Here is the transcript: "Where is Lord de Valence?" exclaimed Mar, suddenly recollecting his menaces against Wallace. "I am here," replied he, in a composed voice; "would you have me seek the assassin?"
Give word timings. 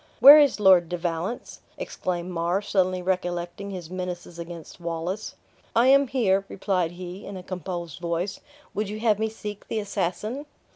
"Where 0.19 0.39
is 0.39 0.59
Lord 0.59 0.89
de 0.89 0.97
Valence?" 0.97 1.59
exclaimed 1.77 2.31
Mar, 2.31 2.59
suddenly 2.63 3.03
recollecting 3.03 3.69
his 3.69 3.91
menaces 3.91 4.39
against 4.39 4.79
Wallace. 4.81 5.35
"I 5.75 5.89
am 5.89 6.07
here," 6.07 6.43
replied 6.49 6.93
he, 6.93 7.23
in 7.23 7.37
a 7.37 7.43
composed 7.43 7.99
voice; 7.99 8.39
"would 8.73 8.89
you 8.89 8.99
have 9.01 9.19
me 9.19 9.29
seek 9.29 9.67
the 9.67 9.77
assassin?" 9.79 10.47